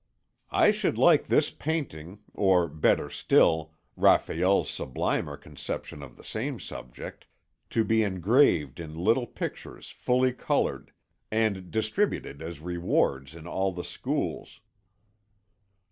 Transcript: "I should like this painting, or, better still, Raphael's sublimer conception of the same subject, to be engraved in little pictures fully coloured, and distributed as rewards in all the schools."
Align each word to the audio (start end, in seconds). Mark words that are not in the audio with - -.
"I 0.49 0.71
should 0.71 0.97
like 0.97 1.27
this 1.27 1.51
painting, 1.51 2.21
or, 2.33 2.67
better 2.67 3.07
still, 3.11 3.75
Raphael's 3.95 4.67
sublimer 4.67 5.37
conception 5.37 6.01
of 6.01 6.17
the 6.17 6.23
same 6.23 6.59
subject, 6.59 7.27
to 7.69 7.83
be 7.83 8.01
engraved 8.01 8.79
in 8.79 8.95
little 8.95 9.27
pictures 9.27 9.91
fully 9.91 10.33
coloured, 10.33 10.91
and 11.29 11.69
distributed 11.69 12.41
as 12.41 12.61
rewards 12.61 13.35
in 13.35 13.45
all 13.45 13.71
the 13.71 13.83
schools." 13.83 14.61